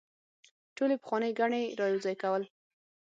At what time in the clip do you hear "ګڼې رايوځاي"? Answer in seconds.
1.39-2.15